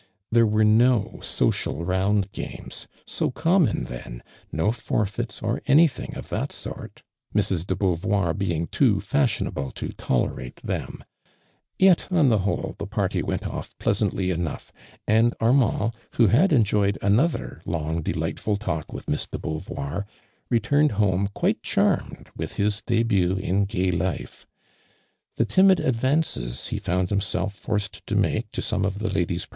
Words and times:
There 0.31 0.47
were 0.47 0.63
no 0.63 1.19
social 1.21 1.85
round 1.85 2.31
games, 2.31 2.87
so 3.05 3.29
common 3.29 3.83
then, 3.83 4.23
no 4.51 4.71
forfeits.oranytliingof 4.71 6.27
that 6.29 6.51
sort. 6.51 7.03
Mrs. 7.35 7.67
de 7.67 7.75
Boauvoir 7.75 8.33
lioing 8.33 8.71
too 8.71 8.95
fiushional*h> 8.95 9.71
to 9.75 9.89
tole 9.89 10.27
rate 10.27 10.55
them; 10.63 11.03
yet, 11.77 12.07
on 12.11 12.29
the 12.29 12.39
whole, 12.39 12.75
tiic 12.79 12.89
party 12.89 13.21
went 13.21 13.45
oil" 13.45 13.63
ploasimtly 13.79 14.33
enough, 14.33 14.73
and 15.07 15.35
Armand, 15.39 15.93
who 16.15 16.25
had 16.25 16.51
f 16.51 16.61
njoyed 16.61 16.97
anothci' 16.97 17.61
long 17.67 18.01
delightful 18.01 18.57
talk 18.57 18.91
with 18.91 19.07
Miss 19.07 19.27
do 19.27 19.37
Boauvoir, 19.37 20.05
returned 20.49 20.93
homo 20.93 21.27
quite 21.35 21.61
charmed 21.61 22.29
with 22.35 22.55
hii 22.55 22.81
dtbiit 22.87 23.39
in 23.39 23.65
gay 23.65 23.91
life. 23.91 24.47
The 25.35 25.45
timid 25.45 25.77
ailvancos 25.77 26.71
lie 26.71 26.79
found 26.79 27.11
himself 27.11 27.53
forced 27.53 28.01
to 28.07 28.15
make 28.15 28.49
to 28.53 28.63
.some 28.63 28.83
of 28.83 28.97
the 28.97 29.11
ladies 29.13 29.45
pro. 29.45 29.49